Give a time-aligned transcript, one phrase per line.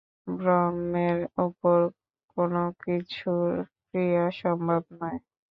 [0.35, 1.79] ব্রহ্মের উপর
[2.37, 2.53] কোন
[2.83, 3.49] কিছুর
[3.83, 5.19] ক্রিয়া সম্ভব নয়।